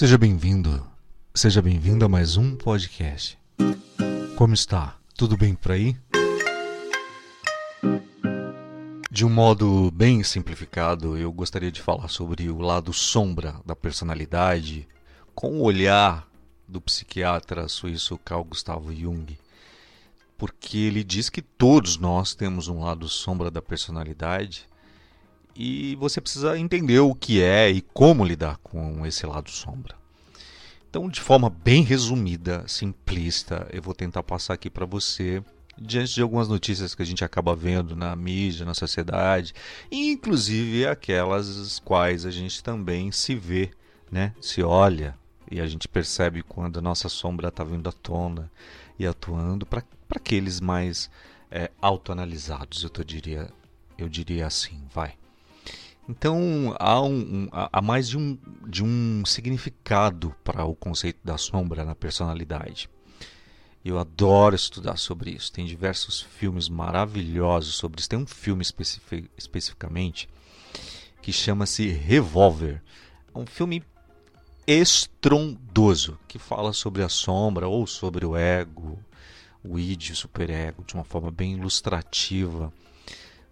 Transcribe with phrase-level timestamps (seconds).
[0.00, 0.82] Seja bem-vindo,
[1.34, 3.38] seja bem-vindo a mais um podcast.
[4.34, 4.96] Como está?
[5.14, 5.94] Tudo bem por aí?
[9.10, 14.88] De um modo bem simplificado, eu gostaria de falar sobre o lado sombra da personalidade
[15.34, 16.26] com o olhar
[16.66, 19.38] do psiquiatra suíço Carl Gustavo Jung.
[20.38, 24.66] Porque ele diz que todos nós temos um lado sombra da personalidade
[25.54, 29.94] e você precisa entender o que é e como lidar com esse lado sombra.
[30.88, 35.42] Então, de forma bem resumida, simplista, eu vou tentar passar aqui para você
[35.80, 39.54] diante de algumas notícias que a gente acaba vendo na mídia, na sociedade,
[39.90, 43.70] inclusive aquelas quais a gente também se vê,
[44.10, 44.34] né?
[44.40, 45.16] Se olha
[45.50, 48.50] e a gente percebe quando a nossa sombra está vindo à tona
[48.98, 51.10] e atuando para aqueles mais
[51.50, 53.48] é, autoanalisados, eu, diria,
[53.96, 55.19] eu diria assim, vai.
[56.08, 58.36] Então há, um, há mais de um,
[58.66, 62.88] de um significado para o conceito da sombra na personalidade.
[63.84, 65.52] Eu adoro estudar sobre isso.
[65.52, 68.08] Tem diversos filmes maravilhosos sobre isso.
[68.08, 70.28] Tem um filme especific, especificamente
[71.22, 72.82] que chama-se Revolver.
[73.34, 73.82] É um filme
[74.66, 78.98] estrondoso que fala sobre a sombra ou sobre o ego,
[79.64, 82.72] o id, o superego, de uma forma bem ilustrativa.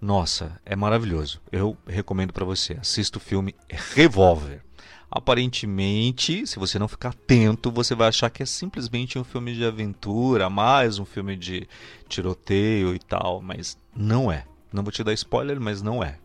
[0.01, 1.41] Nossa, é maravilhoso.
[1.51, 2.75] Eu recomendo para você.
[2.75, 3.55] Assista o filme
[3.95, 4.63] Revolver.
[5.11, 9.65] Aparentemente, se você não ficar atento, você vai achar que é simplesmente um filme de
[9.65, 11.67] aventura, mais um filme de
[12.09, 14.45] tiroteio e tal, mas não é.
[14.73, 16.19] Não vou te dar spoiler, mas não é.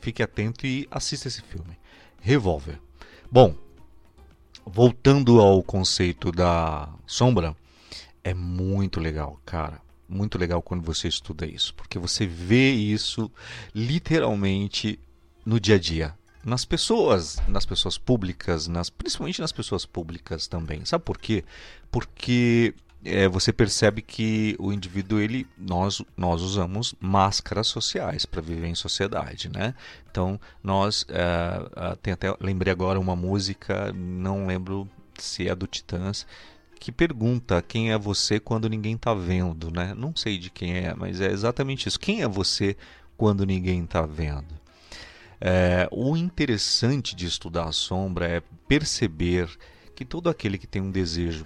[0.00, 1.76] Fique atento e assista esse filme.
[2.20, 2.80] Revolver.
[3.30, 3.54] Bom,
[4.64, 7.54] voltando ao conceito da sombra,
[8.24, 13.30] é muito legal, cara muito legal quando você estuda isso, porque você vê isso
[13.74, 14.98] literalmente
[15.46, 20.84] no dia a dia, nas pessoas, nas pessoas públicas, nas, principalmente nas pessoas públicas também.
[20.84, 21.44] Sabe por quê?
[21.90, 28.66] Porque é, você percebe que o indivíduo ele nós nós usamos máscaras sociais para viver
[28.66, 29.74] em sociedade né
[30.10, 34.86] então nós é, tem até lembrei agora uma música não lembro
[35.18, 36.26] se é do Titãs
[36.80, 39.92] que pergunta quem é você quando ninguém está vendo, né?
[39.94, 42.00] Não sei de quem é, mas é exatamente isso.
[42.00, 42.74] Quem é você
[43.18, 44.58] quando ninguém está vendo?
[45.38, 49.50] É, o interessante de estudar a sombra é perceber
[49.94, 51.44] que todo aquele que tem um desejo,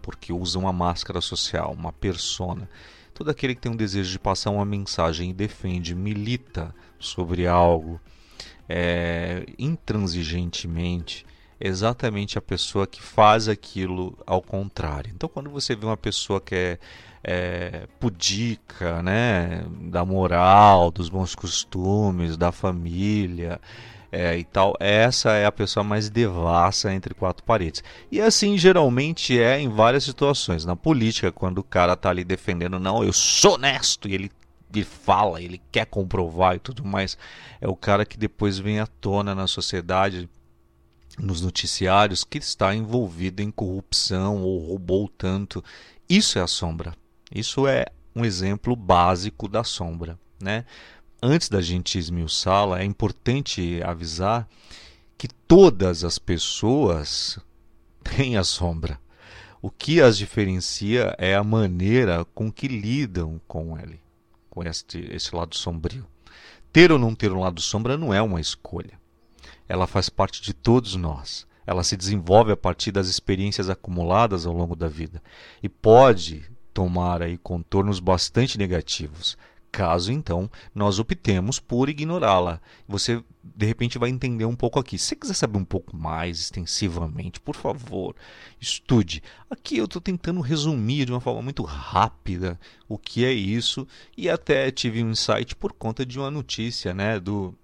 [0.00, 2.66] porque usa uma máscara social, uma persona,
[3.12, 8.00] todo aquele que tem um desejo de passar uma mensagem e defende, milita sobre algo
[8.66, 11.26] é, intransigentemente,
[11.60, 15.12] exatamente a pessoa que faz aquilo ao contrário.
[15.14, 16.78] Então, quando você vê uma pessoa que é,
[17.22, 23.60] é pudica, né, da moral, dos bons costumes, da família,
[24.12, 27.84] é, e tal, essa é a pessoa mais devassa entre quatro paredes.
[28.10, 30.64] E assim geralmente é em várias situações.
[30.64, 34.30] Na política, quando o cara tá ali defendendo, não, eu sou honesto, e ele,
[34.74, 37.16] ele fala, ele quer comprovar e tudo mais,
[37.60, 40.28] é o cara que depois vem à tona na sociedade
[41.20, 45.62] nos noticiários que está envolvido em corrupção ou roubou tanto.
[46.08, 46.94] Isso é a sombra.
[47.32, 50.64] Isso é um exemplo básico da sombra, né?
[51.22, 54.48] Antes da gente esmiuçá-la, é importante avisar
[55.18, 57.38] que todas as pessoas
[58.02, 58.98] têm a sombra.
[59.62, 64.00] O que as diferencia é a maneira com que lidam com ele,
[64.48, 66.06] com este, esse lado sombrio.
[66.72, 68.99] Ter ou não ter um lado sombra não é uma escolha
[69.70, 71.46] ela faz parte de todos nós.
[71.64, 75.22] Ela se desenvolve a partir das experiências acumuladas ao longo da vida
[75.62, 76.42] e pode
[76.74, 79.38] tomar aí contornos bastante negativos,
[79.70, 82.60] caso então nós optemos por ignorá-la.
[82.88, 84.98] Você de repente vai entender um pouco aqui.
[84.98, 88.16] Se você quiser saber um pouco mais extensivamente, por favor,
[88.60, 89.22] estude.
[89.48, 93.86] Aqui eu estou tentando resumir de uma forma muito rápida o que é isso
[94.16, 97.54] e até tive um insight por conta de uma notícia, né, do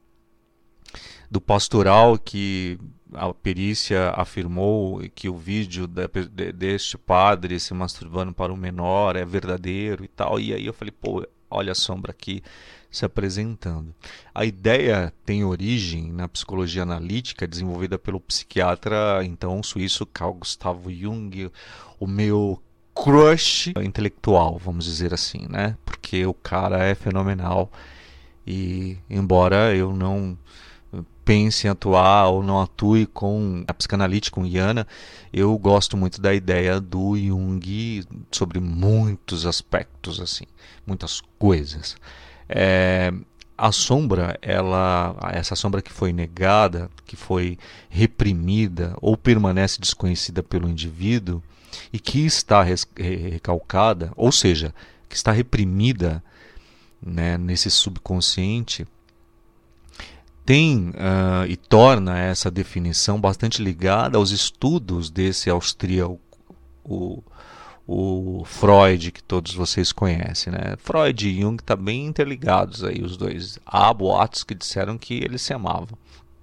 [1.30, 2.78] do pastoral que
[3.12, 9.16] a perícia afirmou que o vídeo de, de, deste padre se masturbando para um menor
[9.16, 10.38] é verdadeiro e tal.
[10.38, 12.42] E aí eu falei, pô, olha a sombra aqui
[12.90, 13.94] se apresentando.
[14.34, 21.50] A ideia tem origem na psicologia analítica desenvolvida pelo psiquiatra então suíço Carl Gustavo Jung,
[22.00, 22.60] o meu
[22.94, 25.76] crush intelectual, vamos dizer assim, né?
[25.84, 27.70] Porque o cara é fenomenal
[28.46, 30.38] e embora eu não
[31.26, 34.86] pense em atuar ou não atue com a psicanalítica, com Iana,
[35.32, 40.44] eu gosto muito da ideia do Jung sobre muitos aspectos, assim,
[40.86, 41.96] muitas coisas.
[42.48, 43.12] É,
[43.58, 47.58] a sombra, ela, essa sombra que foi negada, que foi
[47.90, 51.42] reprimida ou permanece desconhecida pelo indivíduo
[51.92, 54.72] e que está recalcada, ou seja,
[55.08, 56.22] que está reprimida
[57.04, 58.86] né, nesse subconsciente,
[60.46, 66.20] tem uh, e torna essa definição bastante ligada aos estudos desse austríaco,
[66.84, 67.20] o,
[67.84, 70.52] o Freud, que todos vocês conhecem.
[70.52, 70.76] Né?
[70.78, 73.58] Freud e Jung estão tá bem interligados aí, os dois.
[73.66, 75.98] Há boatos que disseram que eles se amavam.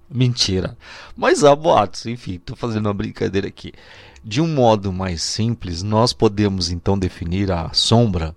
[0.08, 0.76] Mentira.
[1.16, 3.72] Mas há boatos, enfim, estou fazendo uma brincadeira aqui.
[4.22, 8.36] De um modo mais simples, nós podemos então definir a sombra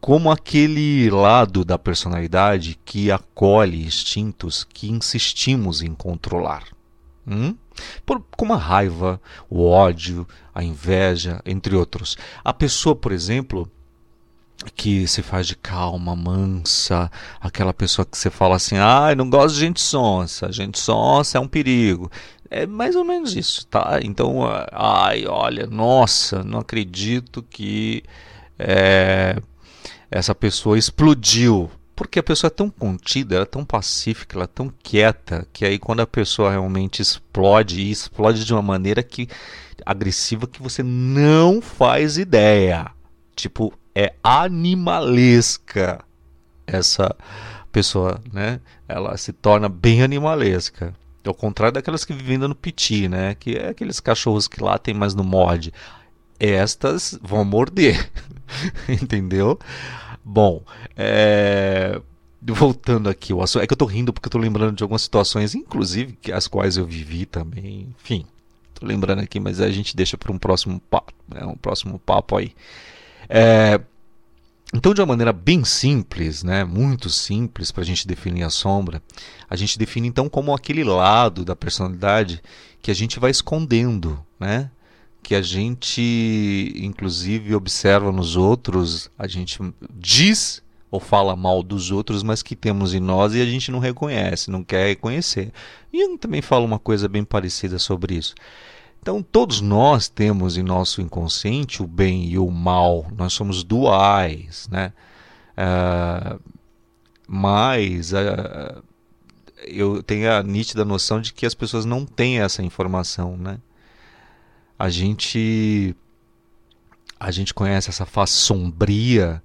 [0.00, 6.64] como aquele lado da personalidade que acolhe instintos que insistimos em controlar.
[7.26, 7.54] Hum?
[8.04, 12.16] Por, como a raiva, o ódio, a inveja, entre outros.
[12.42, 13.70] A pessoa, por exemplo,
[14.74, 17.10] que se faz de calma, mansa,
[17.40, 21.40] aquela pessoa que você fala assim, ah, não gosto de gente sonsa, gente sonsa é
[21.40, 22.10] um perigo.
[22.50, 24.00] É mais ou menos isso, tá?
[24.02, 24.40] Então,
[24.72, 28.02] ai, olha, nossa, não acredito que
[28.58, 29.40] é,
[30.10, 31.70] essa pessoa explodiu.
[31.94, 35.66] Porque a pessoa é tão contida, ela é tão pacífica, ela é tão quieta, que
[35.66, 39.28] aí quando a pessoa realmente explode, e explode de uma maneira que
[39.84, 42.90] agressiva que você não faz ideia.
[43.36, 46.02] Tipo, é animalesca
[46.66, 47.14] essa
[47.70, 48.60] pessoa, né?
[48.88, 50.94] Ela se torna bem animalesca.
[51.24, 53.34] Ao contrário daquelas que vivem no piti, né?
[53.34, 55.72] Que é aqueles cachorros que lá tem mais no morde.
[56.38, 58.10] Estas vão morder.
[58.88, 59.58] Entendeu?
[60.24, 60.62] Bom,
[60.96, 62.00] é...
[62.42, 66.18] voltando aqui, é que eu tô rindo porque eu tô lembrando de algumas situações, inclusive
[66.32, 67.94] as quais eu vivi também.
[68.00, 68.26] Enfim,
[68.74, 71.44] tô lembrando aqui, mas a gente deixa para um próximo papo, né?
[71.44, 72.52] um próximo papo aí.
[73.28, 73.80] É...
[74.72, 79.02] Então, de uma maneira bem simples, né, muito simples para a gente definir a sombra,
[79.48, 82.40] a gente define então como aquele lado da personalidade
[82.80, 84.70] que a gente vai escondendo, né?
[85.22, 89.58] Que a gente, inclusive, observa nos outros, a gente
[89.94, 93.78] diz ou fala mal dos outros, mas que temos em nós e a gente não
[93.78, 95.52] reconhece, não quer reconhecer.
[95.92, 98.34] E eu também falo uma coisa bem parecida sobre isso.
[99.00, 104.68] Então, todos nós temos em nosso inconsciente o bem e o mal, nós somos duais,
[104.70, 104.92] né?
[105.56, 106.40] Uh,
[107.26, 108.82] mas uh,
[109.64, 113.58] eu tenho a nítida noção de que as pessoas não têm essa informação, né?
[114.80, 115.94] A gente
[117.18, 119.42] a gente conhece essa face sombria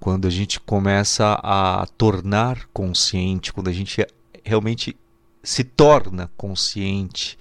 [0.00, 4.04] quando a gente começa a tornar consciente, quando a gente
[4.44, 4.96] realmente
[5.44, 7.38] se torna consciente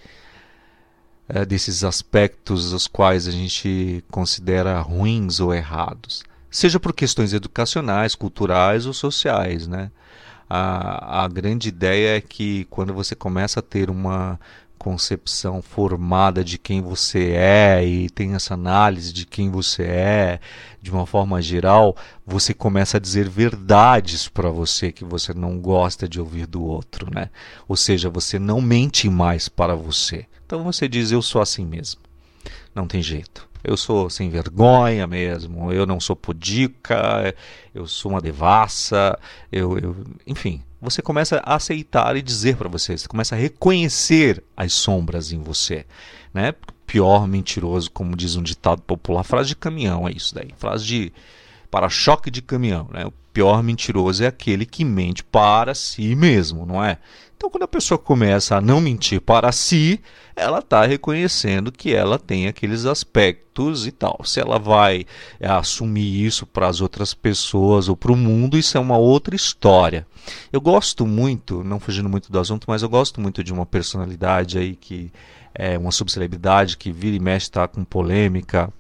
[1.28, 6.22] é, desses aspectos os quais a gente considera ruins ou errados,
[6.52, 9.90] seja por questões educacionais, culturais ou sociais, né?
[10.48, 14.40] A, a grande ideia é que quando você começa a ter uma
[14.88, 20.40] concepção formada de quem você é e tem essa análise de quem você é
[20.82, 21.94] de uma forma geral,
[22.26, 27.14] você começa a dizer verdades para você que você não gosta de ouvir do outro,
[27.14, 27.30] né?
[27.68, 30.26] Ou seja, você não mente mais para você.
[30.46, 32.00] Então você diz eu sou assim mesmo.
[32.74, 33.46] Não tem jeito.
[33.64, 37.34] Eu sou sem vergonha mesmo, eu não sou pudica,
[37.74, 39.18] eu sou uma devassa,
[39.52, 39.96] eu, eu
[40.26, 45.32] enfim, você começa a aceitar e dizer para você, você começa a reconhecer as sombras
[45.32, 45.86] em você,
[46.34, 46.54] né?
[46.86, 51.14] Pior mentiroso, como diz um ditado popular, frase de caminhão é isso daí, frase de
[51.70, 53.06] para-choque de caminhão, né?
[53.06, 56.98] O pior mentiroso é aquele que mente para si mesmo, não é?
[57.38, 60.02] Então, quando a pessoa começa a não mentir para si,
[60.36, 64.22] ela está reconhecendo que ela tem aqueles aspectos e tal.
[64.26, 65.06] Se ela vai
[65.40, 69.36] é, assumir isso para as outras pessoas ou para o mundo, isso é uma outra
[69.36, 70.06] história.
[70.52, 74.58] Eu gosto muito, não fugindo muito do assunto, mas eu gosto muito de uma personalidade
[74.58, 75.12] aí que
[75.54, 78.74] é uma subcelebridade que vira e mexe está com polêmica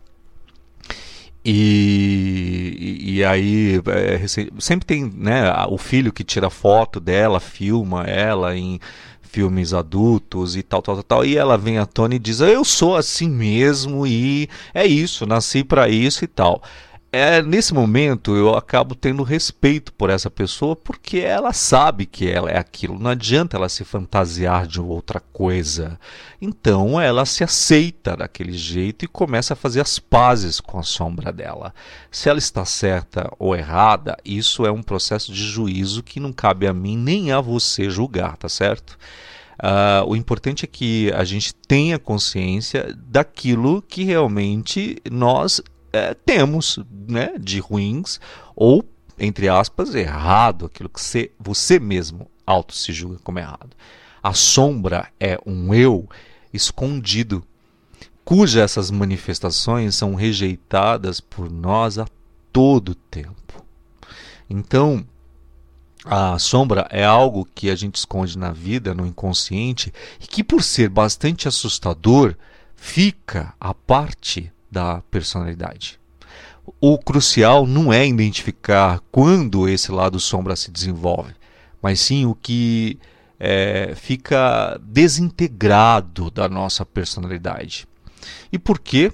[1.50, 4.28] e, e, aí é,
[4.60, 8.82] sempre tem né, o filho que tira foto dela, filma ela em
[9.22, 12.98] filmes adultos e tal, tal, tal, e ela vem à tona e diz: Eu sou
[12.98, 16.62] assim mesmo e é isso, nasci para isso e tal
[17.18, 22.50] é, nesse momento eu acabo tendo respeito por essa pessoa porque ela sabe que ela
[22.50, 23.00] é aquilo.
[23.00, 26.00] Não adianta ela se fantasiar de outra coisa.
[26.42, 31.32] Então ela se aceita daquele jeito e começa a fazer as pazes com a sombra
[31.32, 31.74] dela.
[32.12, 36.68] Se ela está certa ou errada, isso é um processo de juízo que não cabe
[36.68, 38.98] a mim nem a você julgar, tá certo?
[39.58, 45.60] Uh, o importante é que a gente tenha consciência daquilo que realmente nós
[45.98, 48.20] é, temos né, de ruins
[48.56, 48.84] ou
[49.20, 53.76] entre aspas, errado, aquilo que você, você mesmo auto se julga como errado.
[54.22, 56.08] A sombra é um eu
[56.54, 57.44] escondido,
[58.24, 62.06] cujas essas manifestações são rejeitadas por nós a
[62.52, 63.66] todo tempo.
[64.50, 65.06] Então,
[66.06, 70.64] a sombra é algo que a gente esconde na vida, no inconsciente, e que, por
[70.64, 72.36] ser bastante assustador,
[72.76, 76.00] fica a parte da personalidade.
[76.80, 81.34] O crucial não é identificar quando esse lado sombra se desenvolve,
[81.82, 83.00] mas sim o que
[83.40, 87.88] é, fica desintegrado da nossa personalidade.
[88.52, 89.12] E por quê?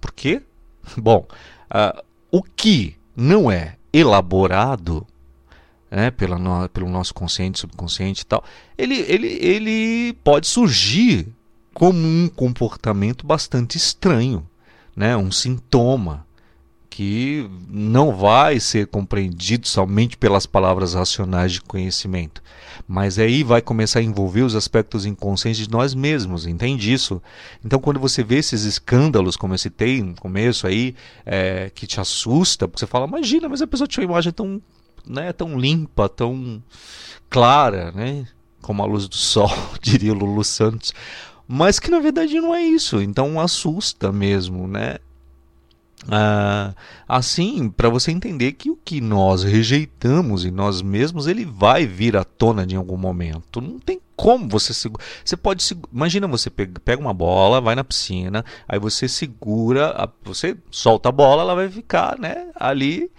[0.00, 0.40] Por quê?
[0.96, 1.26] Bom,
[1.70, 5.06] uh, o que não é elaborado
[5.90, 8.42] né, pela no, pelo nosso consciente, subconsciente e tal,
[8.78, 11.28] ele, ele, ele pode surgir
[11.74, 14.47] como um comportamento bastante estranho,
[14.98, 16.26] né, um sintoma
[16.90, 22.42] que não vai ser compreendido somente pelas palavras racionais de conhecimento.
[22.88, 27.22] Mas aí vai começar a envolver os aspectos inconscientes de nós mesmos, entende isso?
[27.64, 32.00] Então, quando você vê esses escândalos, como eu citei no começo aí, é, que te
[32.00, 34.60] assusta, você fala, imagina, mas a pessoa tinha uma imagem tão,
[35.06, 36.60] né, tão limpa, tão
[37.30, 38.26] clara, né?
[38.60, 40.92] Como a luz do sol, diria o Lulu Santos
[41.48, 44.98] mas que na verdade não é isso, então assusta mesmo, né?
[46.06, 46.74] Ah,
[47.08, 52.16] assim, para você entender que o que nós rejeitamos em nós mesmos, ele vai vir
[52.16, 53.60] à tona em algum momento.
[53.60, 55.04] Não tem como você segurar.
[55.24, 60.08] Você pode imagina você pega, pega uma bola, vai na piscina, aí você segura, a,
[60.22, 63.10] você solta a bola, ela vai ficar, né, ali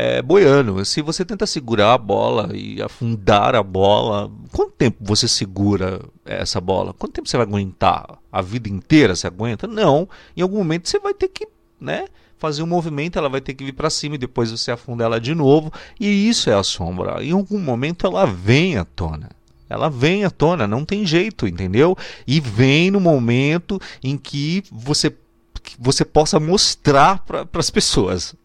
[0.00, 0.84] é, boiando.
[0.84, 6.60] Se você tenta segurar a bola e afundar a bola, quanto tempo você segura essa
[6.60, 6.92] bola?
[6.92, 8.16] Quanto tempo você vai aguentar?
[8.30, 9.66] A vida inteira você aguenta?
[9.66, 10.08] Não.
[10.36, 11.48] Em algum momento você vai ter que
[11.80, 12.06] né?
[12.38, 15.20] Fazer um movimento, ela vai ter que vir para cima e depois você afunda ela
[15.20, 15.72] de novo.
[15.98, 17.20] E isso é a sombra.
[17.24, 19.30] Em algum momento ela vem à tona.
[19.68, 21.98] Ela vem à tona, não tem jeito, entendeu?
[22.24, 25.10] E vem no momento em que você,
[25.60, 28.36] que você possa mostrar para as pessoas.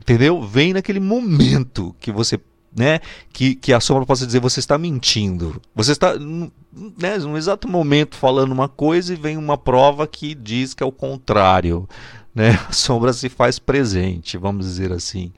[0.00, 0.42] Entendeu?
[0.42, 2.38] Vem naquele momento que você
[2.76, 2.98] né,
[3.32, 5.60] que, que a sombra possa dizer você está mentindo.
[5.74, 10.74] Você está né, num exato momento falando uma coisa e vem uma prova que diz
[10.74, 11.88] que é o contrário
[12.34, 12.58] né?
[12.68, 15.32] A sombra se faz presente, vamos dizer assim.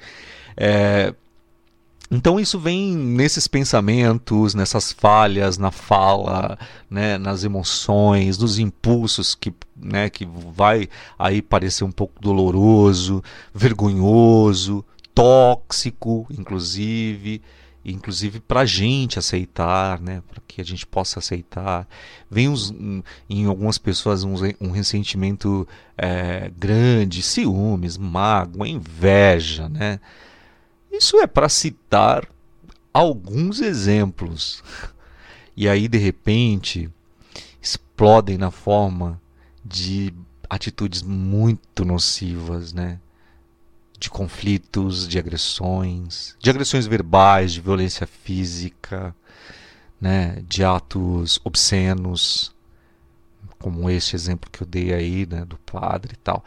[0.56, 1.14] É,
[2.10, 6.58] então isso vem nesses pensamentos, nessas falhas na fala,
[6.88, 13.22] né, nas emoções, nos impulsos que, né, que vai aí parecer um pouco doloroso,
[13.52, 14.84] vergonhoso,
[15.14, 17.42] tóxico, inclusive
[17.88, 21.86] inclusive para a gente aceitar, né, para que a gente possa aceitar.
[22.28, 22.74] Vem uns,
[23.30, 30.00] em algumas pessoas um, um ressentimento é, grande, ciúmes, mágoa, inveja, né?
[30.90, 32.28] Isso é para citar
[32.92, 34.62] alguns exemplos.
[35.56, 36.90] E aí, de repente,
[37.60, 39.20] explodem na forma
[39.64, 40.12] de
[40.48, 43.00] atitudes muito nocivas, né?
[43.98, 49.14] de conflitos, de agressões, de agressões verbais, de violência física,
[50.00, 52.54] né, de atos obscenos,
[53.58, 56.44] como este exemplo que eu dei aí, né, do padre e tal.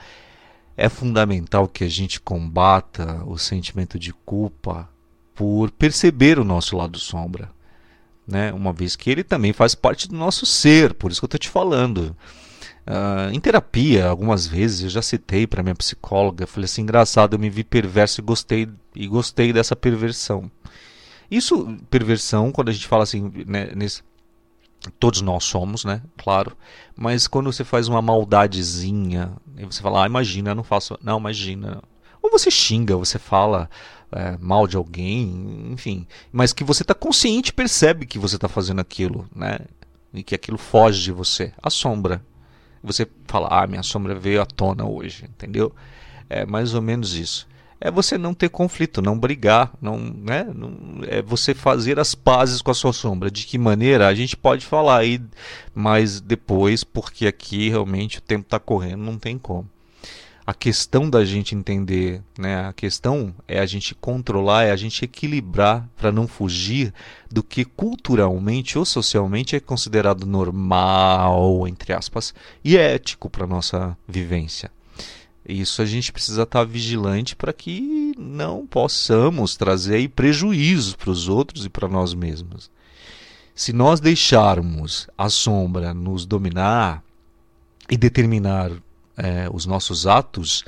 [0.82, 4.90] É fundamental que a gente combata o sentimento de culpa
[5.36, 7.52] por perceber o nosso lado sombra,
[8.26, 11.28] né, uma vez que ele também faz parte do nosso ser, por isso que eu
[11.28, 12.16] estou te falando.
[12.88, 17.40] Uh, em terapia, algumas vezes, eu já citei para minha psicóloga, falei assim, engraçado, eu
[17.40, 20.50] me vi perverso e gostei, e gostei dessa perversão.
[21.30, 24.02] Isso, perversão, quando a gente fala assim, né, nesse,
[25.00, 26.56] todos nós somos, né, claro,
[26.96, 31.82] mas quando você faz uma maldadezinha, e você fala, ah, imagina, não faço, não, imagina,
[32.22, 33.70] ou você xinga, você fala
[34.12, 38.80] é, mal de alguém, enfim, mas que você está consciente, percebe que você está fazendo
[38.80, 39.60] aquilo, né,
[40.14, 42.24] e que aquilo foge de você, a sombra,
[42.82, 45.74] você fala, ah, minha sombra veio à tona hoje, entendeu?
[46.30, 47.48] É mais ou menos isso.
[47.82, 50.46] É você não ter conflito, não brigar, não, né?
[50.54, 53.32] Não, é você fazer as pazes com a sua sombra.
[53.32, 54.08] De que maneira?
[54.08, 55.22] A gente pode falar aí
[55.74, 59.70] mais depois, porque aqui realmente o tempo está correndo, não tem como
[60.50, 62.66] a questão da gente entender, né?
[62.66, 66.92] A questão é a gente controlar, é a gente equilibrar para não fugir
[67.30, 72.34] do que culturalmente ou socialmente é considerado normal, entre aspas,
[72.64, 74.72] e ético para nossa vivência.
[75.50, 81.28] Isso a gente precisa estar tá vigilante para que não possamos trazer prejuízos para os
[81.28, 82.70] outros e para nós mesmos.
[83.56, 87.04] Se nós deixarmos a sombra nos dominar
[87.90, 88.72] e determinar
[89.18, 90.64] é, os nossos atos,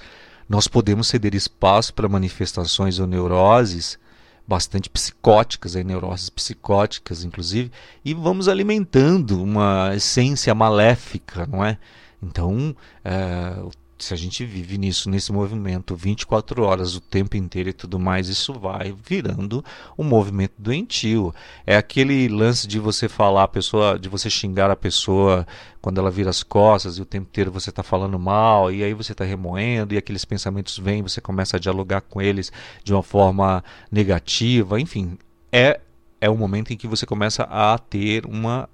[0.50, 4.00] nós podemos ceder espaço para manifestações ou neuroses
[4.48, 7.72] bastante psicóticas, aí, neuroses psicóticas, inclusive,
[8.04, 11.78] e vamos alimentando uma essência maléfica, não é?
[12.22, 13.56] Então, é,
[14.04, 18.28] se a gente vive nisso, nesse movimento 24 horas o tempo inteiro e tudo mais,
[18.30, 19.64] isso vai virando
[19.98, 21.34] um movimento doentio.
[21.66, 25.46] É aquele lance de você falar a pessoa, de você xingar a pessoa
[25.82, 28.94] quando ela vira as costas e o tempo inteiro você está falando mal e aí
[28.94, 32.52] você está remoendo e aqueles pensamentos vêm, você começa a dialogar com eles
[32.84, 35.18] de uma forma negativa, enfim,
[35.52, 35.80] é
[36.24, 38.70] é o momento em que você começa a ter uma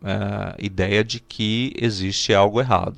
[0.00, 2.96] uh, ideia de que existe algo errado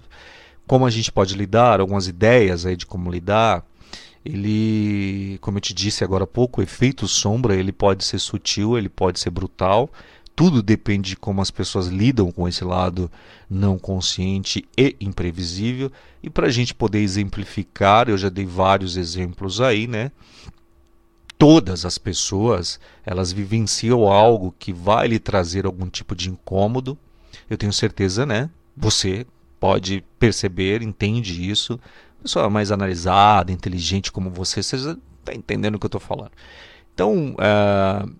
[0.67, 3.65] como a gente pode lidar, algumas ideias aí de como lidar.
[4.25, 8.77] Ele, como eu te disse agora há pouco, o efeito sombra ele pode ser sutil,
[8.77, 9.89] ele pode ser brutal.
[10.35, 13.11] Tudo depende de como as pessoas lidam com esse lado
[13.49, 15.91] não consciente e imprevisível.
[16.23, 20.11] E para a gente poder exemplificar, eu já dei vários exemplos aí, né?
[21.39, 26.99] Todas as pessoas elas vivenciam algo que vai lhe trazer algum tipo de incômodo.
[27.49, 28.51] Eu tenho certeza, né?
[28.77, 29.25] Você
[29.59, 31.79] pode perceber, entende isso.
[32.23, 36.33] Pessoa mais analisada, inteligente como você, você está entendendo o que eu estou falando.
[36.93, 38.11] Então, uh,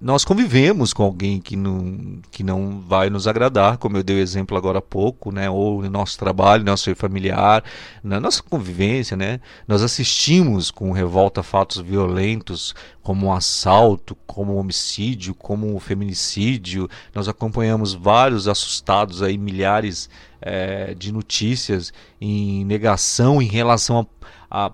[0.00, 4.20] nós convivemos com alguém que não, que não vai nos agradar, como eu dei o
[4.20, 5.50] exemplo agora há pouco, né?
[5.50, 7.64] ou no nosso trabalho, no nosso familiar,
[8.02, 9.16] na nossa convivência.
[9.16, 9.40] Né?
[9.66, 16.88] Nós assistimos com revolta fatos violentos, como um assalto, como um homicídio, como um feminicídio.
[17.12, 20.08] Nós acompanhamos vários assustados, aí, milhares
[20.40, 24.06] é, de notícias em negação em relação
[24.50, 24.72] a, a,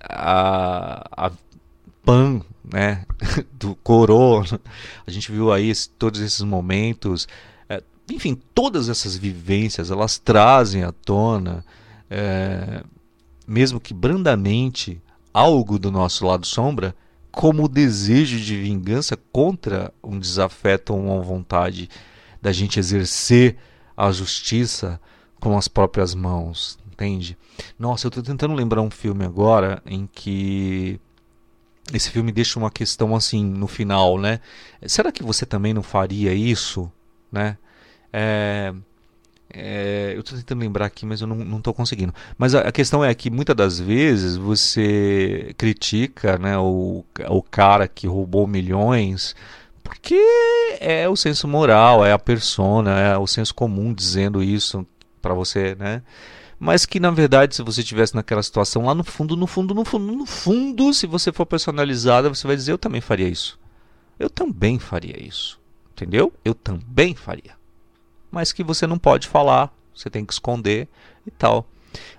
[0.00, 1.32] a, a
[2.04, 2.40] PAN,
[2.72, 3.04] né,
[3.52, 4.60] do corona.
[5.06, 7.28] A gente viu aí todos esses momentos.
[7.68, 11.64] É, enfim, todas essas vivências elas trazem à tona,
[12.10, 12.82] é,
[13.46, 15.00] mesmo que brandamente,
[15.32, 16.94] algo do nosso lado sombra,
[17.30, 21.88] como o desejo de vingança contra um desafeto ou uma vontade
[22.40, 23.56] da gente exercer
[23.98, 25.00] a justiça
[25.40, 27.36] com as próprias mãos, entende?
[27.76, 31.00] Nossa, eu estou tentando lembrar um filme agora em que
[31.92, 34.38] esse filme deixa uma questão assim no final, né?
[34.86, 36.90] Será que você também não faria isso,
[37.32, 37.58] né?
[38.12, 38.72] É,
[39.52, 42.14] é, eu estou tentando lembrar aqui, mas eu não estou conseguindo.
[42.36, 47.88] Mas a, a, questão é que muitas das vezes você critica né, o, o cara
[47.88, 49.34] que roubou milhões
[49.88, 50.20] porque
[50.80, 54.86] é o senso moral, é a persona, é o senso comum dizendo isso
[55.22, 56.02] para você, né?
[56.60, 59.86] mas que na verdade, se você estivesse naquela situação lá no fundo, no fundo, no
[59.86, 63.58] fundo, no fundo, se você for personalizada, você vai dizer: Eu também faria isso.
[64.18, 65.58] Eu também faria isso.
[65.92, 66.32] Entendeu?
[66.44, 67.56] Eu também faria.
[68.30, 70.86] Mas que você não pode falar, você tem que esconder
[71.26, 71.66] e tal.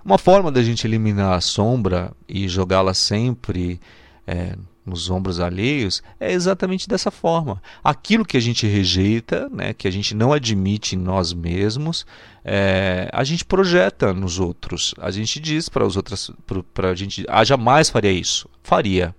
[0.04, 3.80] Uma forma da gente eliminar a sombra e jogá-la sempre
[4.26, 7.62] é, nos ombros alheios é exatamente dessa forma.
[7.82, 12.06] Aquilo que a gente rejeita, né, que a gente não admite em nós mesmos,
[12.44, 14.94] é, a gente projeta nos outros.
[14.98, 16.30] A gente diz para os outros,
[16.74, 18.48] para a gente, ah, jamais faria isso.
[18.62, 19.14] Faria.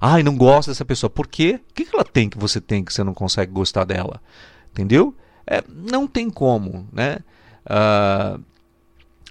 [0.00, 1.10] Ai, não gosto dessa pessoa.
[1.10, 1.60] Por quê?
[1.70, 4.20] O que ela tem que você tem que você não consegue gostar dela?
[4.70, 5.14] Entendeu?
[5.46, 7.18] É, não tem como, né?
[7.64, 8.42] Uh,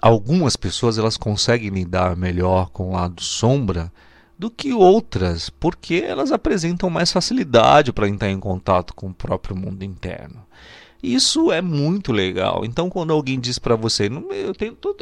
[0.01, 3.91] algumas pessoas elas conseguem lidar melhor com o lado sombra
[4.37, 9.55] do que outras, porque elas apresentam mais facilidade para entrar em contato com o próprio
[9.55, 10.45] mundo interno.
[11.01, 12.65] Isso é muito legal.
[12.65, 14.09] Então, quando alguém diz para você,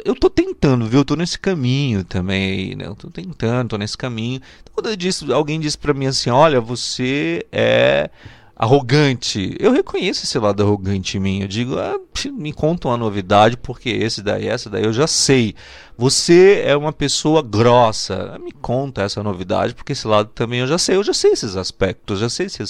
[0.04, 1.04] eu, tô tentando, viu?
[1.04, 2.84] Tô nesse caminho também, né?
[3.12, 4.40] Tentando, tô nesse caminho.
[4.62, 8.10] Então, quando diz, alguém diz para mim assim, olha, você é
[8.56, 9.56] arrogante.
[9.58, 11.40] Eu reconheço esse lado arrogante em mim.
[11.42, 11.98] Eu digo, ah,
[12.32, 15.54] me conta uma novidade, porque esse daí, essa daí eu já sei.
[15.96, 18.34] Você é uma pessoa grossa.
[18.34, 20.96] Ah, me conta essa novidade, porque esse lado também eu já sei.
[20.96, 22.62] Eu já sei esses aspectos, já sei esse,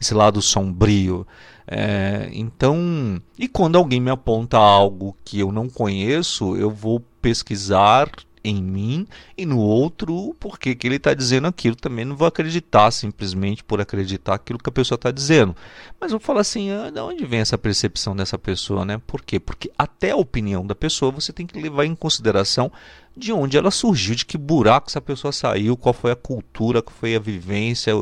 [0.00, 1.26] esse lado sombrio.
[1.66, 8.10] É, então, e quando alguém me aponta algo que eu não conheço, eu vou pesquisar
[8.44, 11.76] em mim e no outro porque que ele está dizendo aquilo.
[11.76, 15.54] Também não vou acreditar simplesmente por acreditar aquilo que a pessoa está dizendo.
[16.00, 19.00] Mas vou falar assim, ah, de onde vem essa percepção dessa pessoa, né?
[19.06, 19.38] Por quê?
[19.38, 22.70] Porque até a opinião da pessoa você tem que levar em consideração
[23.16, 26.96] de onde ela surgiu, de que buraco essa pessoa saiu, qual foi a cultura, qual
[26.96, 27.92] foi a vivência,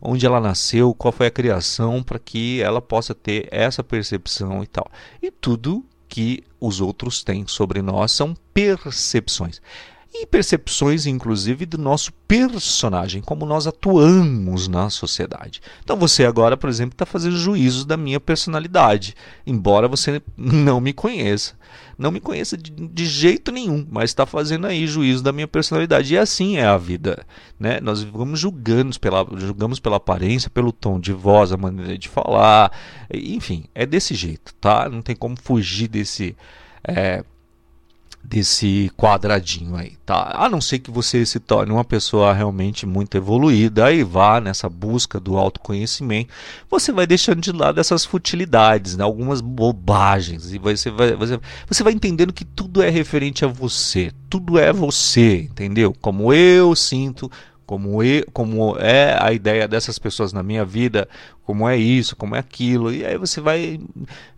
[0.00, 4.66] onde ela nasceu, qual foi a criação, para que ela possa ter essa percepção e
[4.66, 4.90] tal.
[5.22, 9.60] E tudo que os outros têm sobre nós são percepções.
[10.16, 15.60] E percepções, inclusive, do nosso personagem, como nós atuamos na sociedade.
[15.82, 20.92] Então você agora, por exemplo, está fazendo juízos da minha personalidade, embora você não me
[20.92, 21.54] conheça.
[21.98, 26.14] Não me conheça de, de jeito nenhum, mas está fazendo aí juízo da minha personalidade.
[26.14, 27.26] E assim é a vida.
[27.58, 27.80] Né?
[27.80, 32.72] Nós vamos julgando pela, julgamos pela aparência, pelo tom de voz, a maneira de falar,
[33.12, 34.88] enfim, é desse jeito, tá?
[34.88, 36.36] Não tem como fugir desse.
[36.86, 37.24] É,
[38.24, 40.32] desse quadradinho aí, tá?
[40.34, 44.68] A não ser que você se torne uma pessoa realmente muito evoluída e vá nessa
[44.68, 46.32] busca do autoconhecimento,
[46.70, 49.04] você vai deixando de lado essas futilidades, né?
[49.04, 54.10] algumas bobagens e você vai, você, você vai entendendo que tudo é referente a você,
[54.30, 55.94] tudo é você, entendeu?
[56.00, 57.30] Como eu sinto,
[57.66, 57.98] como,
[58.32, 61.08] como é a ideia dessas pessoas na minha vida,
[61.44, 62.92] como é isso, como é aquilo.
[62.92, 63.80] E aí você vai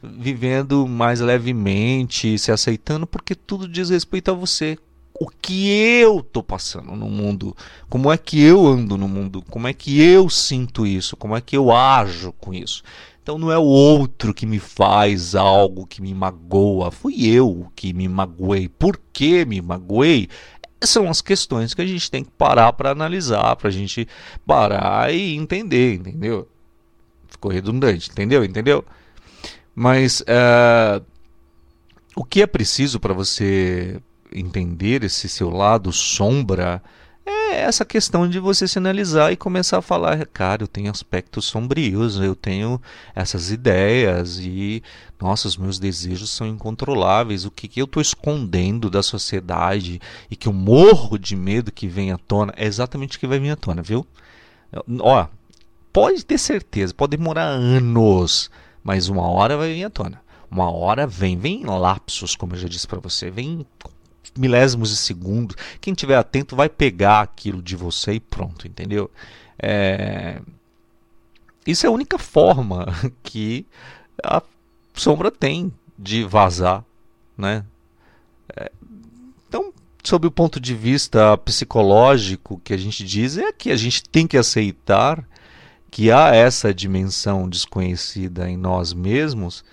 [0.02, 4.78] vivendo mais levemente, se aceitando, porque tudo diz respeito a você.
[5.18, 7.56] O que eu estou passando no mundo,
[7.88, 11.40] como é que eu ando no mundo, como é que eu sinto isso, como é
[11.40, 12.82] que eu ajo com isso.
[13.26, 17.92] Então não é o outro que me faz algo que me magoa, fui eu que
[17.92, 18.68] me magoei.
[18.68, 20.28] Por que me magoei?
[20.82, 24.06] São as questões que a gente tem que parar para analisar, para a gente
[24.46, 26.48] parar e entender, entendeu?
[27.28, 28.44] Ficou redundante, entendeu?
[28.44, 28.84] Entendeu?
[29.74, 31.04] Mas uh,
[32.14, 34.00] o que é preciso para você
[34.32, 36.82] entender esse seu lado sombra
[37.52, 41.44] é essa questão de você se analisar e começar a falar, cara, eu tenho aspectos
[41.44, 42.80] sombrios, eu tenho
[43.14, 44.82] essas ideias e,
[45.20, 50.36] nossa, os meus desejos são incontroláveis, o que, que eu estou escondendo da sociedade e
[50.36, 53.50] que eu morro de medo que venha à tona, é exatamente o que vai vir
[53.50, 54.06] à tona, viu?
[55.00, 55.26] Ó,
[55.92, 58.50] pode ter certeza, pode demorar anos,
[58.82, 60.20] mas uma hora vai vir à tona.
[60.50, 63.66] Uma hora vem, vem lapsos, como eu já disse para você, vem
[64.36, 65.54] milésimos de segundo.
[65.80, 69.10] Quem tiver atento vai pegar aquilo de você e pronto, entendeu?
[69.58, 70.40] É...
[71.66, 72.86] Isso é a única forma
[73.22, 73.66] que
[74.22, 74.42] a
[74.94, 76.84] sombra tem de vazar,
[77.36, 77.64] né?
[78.56, 78.70] É...
[79.48, 84.04] Então, sob o ponto de vista psicológico, que a gente diz é que a gente
[84.08, 85.26] tem que aceitar
[85.90, 89.64] que há essa dimensão desconhecida em nós mesmos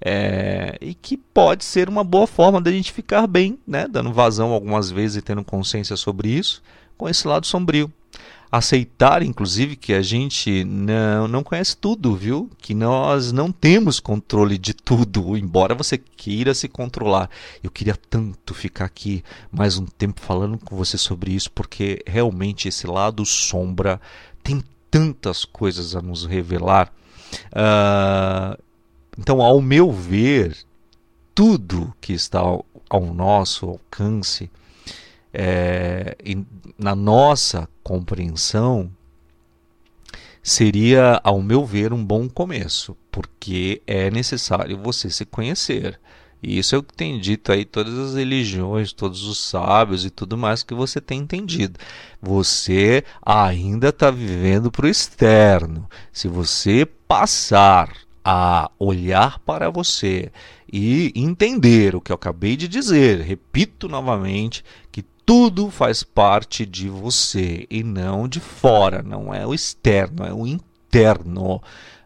[0.00, 3.86] é, e que pode ser uma boa forma da gente ficar bem, né?
[3.88, 6.62] dando vazão algumas vezes e tendo consciência sobre isso,
[6.96, 7.92] com esse lado sombrio.
[8.50, 12.50] Aceitar, inclusive, que a gente não, não conhece tudo, viu?
[12.56, 17.28] Que nós não temos controle de tudo, embora você queira se controlar.
[17.62, 22.68] Eu queria tanto ficar aqui mais um tempo falando com você sobre isso, porque realmente
[22.68, 24.00] esse lado sombra
[24.42, 26.90] tem tantas coisas a nos revelar.
[27.52, 28.56] Uh,
[29.18, 30.56] então, ao meu ver,
[31.34, 32.64] tudo que está ao,
[33.12, 34.48] nosso alcance,
[35.34, 36.16] é,
[36.78, 38.88] na nossa compreensão,
[40.40, 45.98] seria, ao meu ver, um bom começo, porque é necessário você se conhecer.
[46.40, 50.10] E isso é o que tem dito aí todas as religiões, todos os sábios e
[50.10, 51.80] tudo mais que você tem entendido.
[52.22, 55.88] Você ainda está vivendo para o externo.
[56.12, 57.90] Se você passar
[58.30, 60.30] a olhar para você
[60.70, 63.22] e entender o que eu acabei de dizer.
[63.22, 64.62] Repito novamente
[64.92, 70.34] que tudo faz parte de você e não de fora, não é o externo, é
[70.34, 70.67] o interno.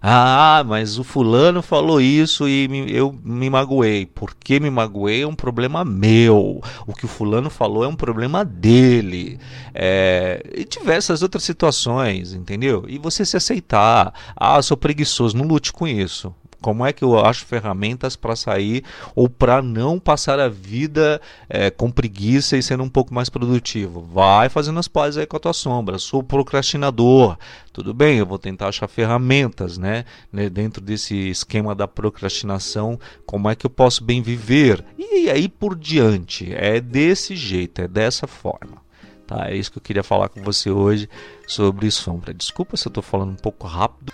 [0.05, 4.05] Ah, mas o fulano falou isso e me, eu me magoei.
[4.05, 6.61] Por que me magoei é um problema meu.
[6.85, 9.39] O que o fulano falou é um problema dele.
[9.73, 12.85] É, e diversas outras situações, entendeu?
[12.89, 14.13] E você se aceitar.
[14.35, 16.35] Ah, sou preguiçoso, não lute com isso.
[16.63, 21.71] Como é que eu acho ferramentas para sair ou para não passar a vida é,
[21.71, 24.01] com preguiça e sendo um pouco mais produtivo?
[24.01, 25.99] Vai fazendo as pazes aí com a tua sombra.
[25.99, 27.37] Sou procrastinador.
[27.73, 30.05] Tudo bem, eu vou tentar achar ferramentas, né?
[30.33, 30.49] né?
[30.49, 34.85] Dentro desse esquema da procrastinação, como é que eu posso bem viver?
[34.97, 36.55] E aí por diante.
[36.55, 38.83] É desse jeito, é dessa forma.
[39.27, 39.51] Tá?
[39.51, 41.09] É isso que eu queria falar com você hoje
[41.47, 42.35] sobre sombra.
[42.35, 44.13] Desculpa se eu estou falando um pouco rápido.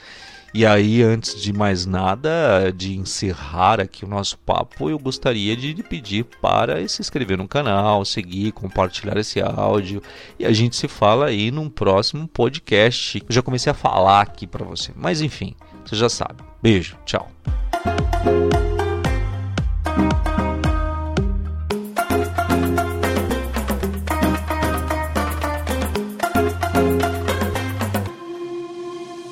[0.55, 5.75] E aí, antes de mais nada, de encerrar aqui o nosso papo, eu gostaria de
[5.83, 10.03] pedir para se inscrever no canal, seguir, compartilhar esse áudio
[10.39, 13.19] e a gente se fala aí num próximo podcast.
[13.19, 16.43] Eu já comecei a falar aqui para você, mas enfim, você já sabe.
[16.63, 17.31] Beijo, tchau.